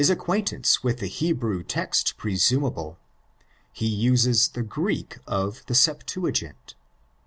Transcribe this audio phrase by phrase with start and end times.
[0.09, 2.97] acquaintance with the Hebrew text presumable.
[3.71, 6.73] He uses the Greek of the Septuagint.